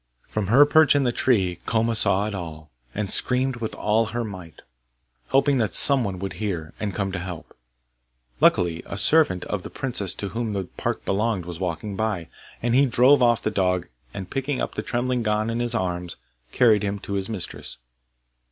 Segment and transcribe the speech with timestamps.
[0.27, 4.23] From her perch in the tree Koma saw it all, and screamed with all her
[4.23, 4.63] might,
[5.27, 7.55] hoping that some one would hear, and come to help.
[8.39, 12.29] Luckily a servant of the princess to whom the park belonged was walking by,
[12.63, 16.15] and he drove off the dog, and picking up the trembling Gon in his arms,
[16.51, 17.77] carried him to his mistress.